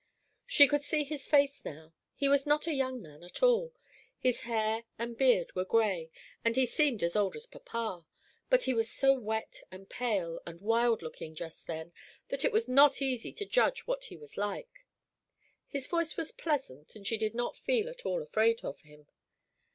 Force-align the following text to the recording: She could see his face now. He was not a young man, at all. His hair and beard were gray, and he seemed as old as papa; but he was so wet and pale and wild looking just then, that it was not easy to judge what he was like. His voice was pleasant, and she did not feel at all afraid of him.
She 0.47 0.67
could 0.67 0.81
see 0.81 1.03
his 1.03 1.27
face 1.27 1.63
now. 1.63 1.93
He 2.15 2.27
was 2.27 2.47
not 2.47 2.65
a 2.65 2.73
young 2.73 3.03
man, 3.03 3.21
at 3.23 3.43
all. 3.43 3.71
His 4.17 4.41
hair 4.41 4.83
and 4.97 5.15
beard 5.15 5.53
were 5.53 5.63
gray, 5.63 6.09
and 6.43 6.55
he 6.55 6.65
seemed 6.65 7.03
as 7.03 7.15
old 7.15 7.35
as 7.35 7.45
papa; 7.45 8.07
but 8.49 8.63
he 8.63 8.73
was 8.73 8.89
so 8.89 9.13
wet 9.13 9.61
and 9.69 9.87
pale 9.87 10.39
and 10.43 10.59
wild 10.59 11.03
looking 11.03 11.35
just 11.35 11.67
then, 11.67 11.93
that 12.29 12.43
it 12.43 12.51
was 12.51 12.67
not 12.67 12.99
easy 12.99 13.31
to 13.33 13.45
judge 13.45 13.85
what 13.85 14.05
he 14.05 14.17
was 14.17 14.37
like. 14.37 14.87
His 15.67 15.85
voice 15.85 16.17
was 16.17 16.31
pleasant, 16.31 16.95
and 16.95 17.05
she 17.05 17.19
did 17.19 17.35
not 17.35 17.55
feel 17.55 17.87
at 17.87 18.03
all 18.03 18.23
afraid 18.23 18.65
of 18.65 18.81
him. 18.81 19.05